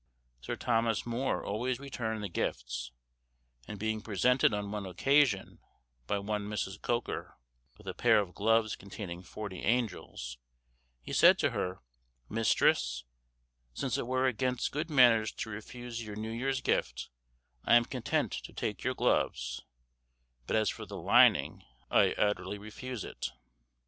Sir 0.39 0.55
Thomas 0.55 1.05
More 1.05 1.45
always 1.45 1.79
returned 1.79 2.23
the 2.23 2.27
gifts, 2.27 2.91
and 3.67 3.77
being 3.77 4.01
presented 4.01 4.51
on 4.51 4.71
one 4.71 4.83
occasion, 4.87 5.59
by 6.07 6.17
one 6.17 6.47
Mrs. 6.49 6.81
Goaker, 6.81 7.35
with 7.77 7.85
a 7.87 7.93
pair 7.93 8.17
of 8.17 8.33
gloves 8.33 8.75
containing 8.75 9.21
forty 9.21 9.59
angels, 9.59 10.39
he 11.03 11.13
said 11.13 11.37
to 11.37 11.51
her, 11.51 11.81
"Mistresse, 12.29 13.03
since 13.75 13.95
it 13.95 14.07
were 14.07 14.25
against 14.25 14.71
good 14.71 14.89
manners 14.89 15.31
to 15.33 15.51
refuse 15.51 16.03
your 16.03 16.15
New 16.15 16.31
year's 16.31 16.61
gift, 16.61 17.11
I 17.63 17.75
am 17.75 17.85
content 17.85 18.31
to 18.31 18.53
take 18.53 18.83
your 18.83 18.95
gloves, 18.95 19.61
but 20.47 20.55
as 20.55 20.71
for 20.71 20.87
the 20.87 20.97
lining 20.97 21.63
I 21.91 22.13
utterly 22.13 22.57
refuse 22.57 23.03
it." 23.03 23.27